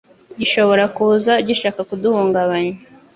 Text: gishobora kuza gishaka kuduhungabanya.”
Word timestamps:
gishobora 0.39 0.83
kuza 0.95 1.33
gishaka 1.47 1.79
kuduhungabanya.” 1.89 2.75